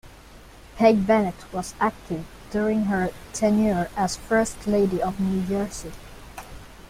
[0.77, 5.91] Peg Bennett was active during her tenure as First Lady of New Jersey.